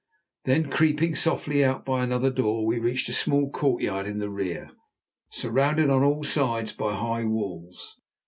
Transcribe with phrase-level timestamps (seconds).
[0.45, 4.71] Then creeping softly out by another door, we reached a small courtyard in the rear,
[5.29, 7.97] surrounded on all sides by high walls.